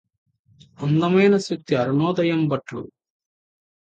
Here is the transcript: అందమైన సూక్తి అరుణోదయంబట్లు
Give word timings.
అందమైన 0.79 1.37
సూక్తి 1.37 1.75
అరుణోదయంబట్లు 1.75 2.83